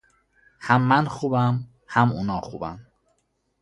هم 0.59 0.81
من 0.81 1.07
خوبم 1.07 1.65
هم 1.87 2.11
اونا 2.11 2.41
خوبن 2.41 2.85